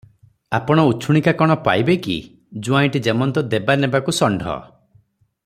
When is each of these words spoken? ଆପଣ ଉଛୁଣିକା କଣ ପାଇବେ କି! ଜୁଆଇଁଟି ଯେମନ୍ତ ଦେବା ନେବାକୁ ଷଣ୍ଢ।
ଆପଣ 0.59 0.85
ଉଛୁଣିକା 0.91 1.33
କଣ 1.41 1.57
ପାଇବେ 1.67 1.97
କି! 2.07 2.15
ଜୁଆଇଁଟି 2.69 3.03
ଯେମନ୍ତ 3.09 3.45
ଦେବା 3.53 3.77
ନେବାକୁ 3.85 4.17
ଷଣ୍ଢ। 4.23 4.57